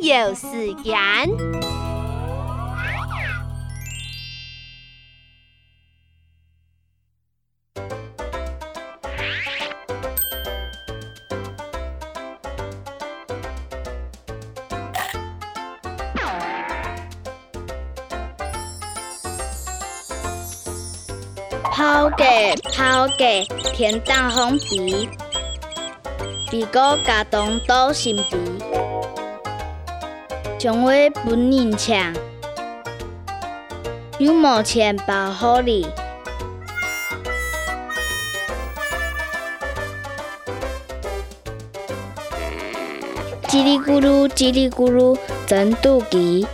[0.00, 0.94] 有时间。
[21.72, 22.24] 抛家
[22.72, 23.44] 抛家，
[23.74, 25.08] 天当风鼻，
[26.50, 28.36] 鼻哥家东倒心鼻，
[30.60, 30.90] 将话
[31.24, 32.14] 不认强，
[34.18, 35.86] 有毛钱保护你，
[43.48, 46.46] 叽里咕噜叽里咕噜真肚皮。